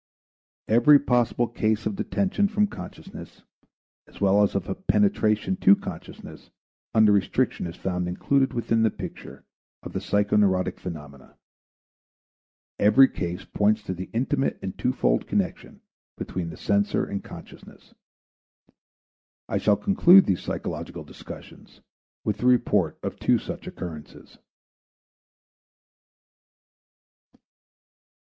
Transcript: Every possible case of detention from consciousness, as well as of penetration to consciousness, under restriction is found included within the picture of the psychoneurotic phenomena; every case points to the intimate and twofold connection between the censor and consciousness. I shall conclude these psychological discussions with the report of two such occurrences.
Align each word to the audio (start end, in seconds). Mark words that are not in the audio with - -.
Every 0.67 0.97
possible 0.97 1.47
case 1.47 1.85
of 1.85 1.95
detention 1.95 2.47
from 2.47 2.65
consciousness, 2.65 3.43
as 4.07 4.19
well 4.19 4.41
as 4.41 4.55
of 4.55 4.87
penetration 4.87 5.57
to 5.57 5.75
consciousness, 5.75 6.49
under 6.91 7.11
restriction 7.11 7.67
is 7.67 7.75
found 7.75 8.07
included 8.07 8.51
within 8.51 8.81
the 8.81 8.89
picture 8.89 9.45
of 9.83 9.93
the 9.93 9.99
psychoneurotic 9.99 10.79
phenomena; 10.79 11.37
every 12.79 13.07
case 13.07 13.45
points 13.45 13.83
to 13.83 13.93
the 13.93 14.09
intimate 14.11 14.57
and 14.63 14.75
twofold 14.75 15.27
connection 15.27 15.81
between 16.17 16.49
the 16.49 16.57
censor 16.57 17.05
and 17.05 17.23
consciousness. 17.23 17.93
I 19.47 19.59
shall 19.59 19.77
conclude 19.77 20.25
these 20.25 20.41
psychological 20.41 21.03
discussions 21.03 21.79
with 22.23 22.39
the 22.39 22.47
report 22.47 22.97
of 23.03 23.19
two 23.19 23.37
such 23.37 23.67
occurrences. 23.67 24.39